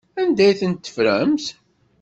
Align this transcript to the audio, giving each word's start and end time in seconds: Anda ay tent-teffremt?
Anda 0.21 0.41
ay 0.45 0.55
tent-teffremt? 0.59 1.45